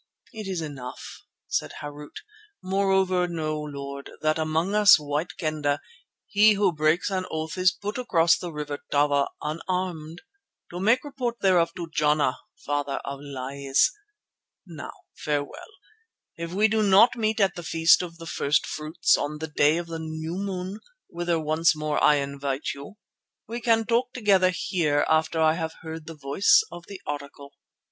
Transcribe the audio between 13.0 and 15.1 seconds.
of Lies. Now